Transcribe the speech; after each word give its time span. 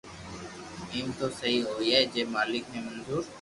ايم 0.91 1.07
تو 1.17 1.27
سھي 1.37 1.53
ھوئئي 1.69 2.01
جي 2.13 2.23
مالڪ 2.33 2.63
ني 2.71 2.79
منظو 2.85 3.17